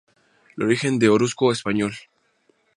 El 0.57 0.63
origen 0.63 0.97
de 0.97 1.09
Otuzco 1.09 1.51
Español. 1.51 1.93